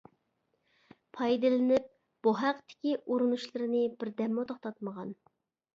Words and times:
پايدىلىنىپ، 1.17 1.85
بۇ 2.29 2.33
ھەقتىكى 2.41 2.97
ئۇرۇنۇشلىرىنى 3.05 3.87
بىر 4.01 4.15
دەممۇ 4.25 4.49
توختاتمىغان. 4.53 5.19